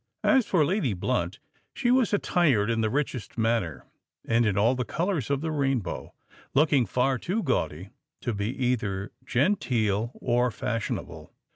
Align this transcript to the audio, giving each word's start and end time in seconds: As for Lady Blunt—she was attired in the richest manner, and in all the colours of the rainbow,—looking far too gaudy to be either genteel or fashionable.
As 0.23 0.47
for 0.47 0.65
Lady 0.65 0.93
Blunt—she 0.95 1.91
was 1.91 2.11
attired 2.11 2.71
in 2.71 2.81
the 2.81 2.89
richest 2.89 3.37
manner, 3.37 3.85
and 4.27 4.47
in 4.47 4.57
all 4.57 4.73
the 4.73 4.83
colours 4.83 5.29
of 5.29 5.41
the 5.41 5.51
rainbow,—looking 5.51 6.87
far 6.87 7.19
too 7.19 7.43
gaudy 7.43 7.91
to 8.21 8.33
be 8.33 8.47
either 8.47 9.11
genteel 9.27 10.09
or 10.15 10.49
fashionable. 10.49 11.31